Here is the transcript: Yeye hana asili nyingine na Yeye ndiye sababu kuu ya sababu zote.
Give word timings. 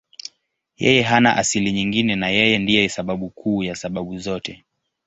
Yeye 0.77 1.01
hana 1.01 1.37
asili 1.37 1.71
nyingine 1.71 2.15
na 2.15 2.27
Yeye 2.29 2.59
ndiye 2.59 2.89
sababu 2.89 3.29
kuu 3.29 3.63
ya 3.63 3.75
sababu 3.75 4.17
zote. 4.17 4.63